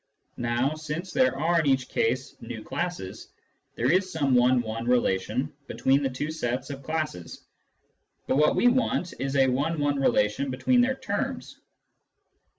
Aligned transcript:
Now, 0.37 0.73
since 0.73 1.13
there 1.13 1.37
are 1.37 1.59
in 1.59 1.67
each 1.67 1.87
case 1.87 2.35
v 2.41 2.63
classes, 2.63 3.27
there 3.75 3.91
is 3.91 4.11
some 4.11 4.33
one 4.33 4.59
one 4.63 4.87
relation 4.87 5.53
between 5.67 6.01
the 6.01 6.09
two 6.09 6.31
sets 6.31 6.71
of 6.71 6.81
classes; 6.81 7.43
but 8.25 8.37
what 8.37 8.55
we 8.55 8.67
want 8.67 9.13
is 9.19 9.35
a 9.35 9.45
one 9.47 9.79
one 9.79 9.99
relation 9.99 10.49
between 10.49 10.81
their 10.81 10.95
terms. 10.95 11.59